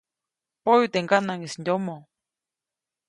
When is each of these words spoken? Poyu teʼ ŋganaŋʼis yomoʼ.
Poyu 0.63 0.85
teʼ 0.93 1.01
ŋganaŋʼis 1.03 1.55
yomoʼ. 1.65 2.01